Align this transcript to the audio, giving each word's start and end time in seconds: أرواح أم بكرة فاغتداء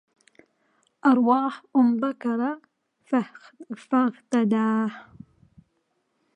أرواح 1.05 1.63
أم 1.77 1.97
بكرة 1.97 2.61
فاغتداء 3.77 4.91